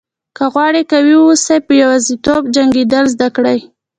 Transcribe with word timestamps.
که 0.37 0.43
غواړئ 0.53 0.83
قوي 0.91 1.15
واوسئ 1.17 1.57
په 1.67 1.73
یوازیتوب 1.81 2.41
جنګېدل 2.55 3.05
زده 3.13 3.27
کړئ. 3.35 3.59